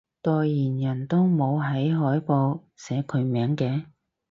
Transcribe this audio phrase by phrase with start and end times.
[0.23, 3.85] 代言人都冇喺海報寫佢名嘅？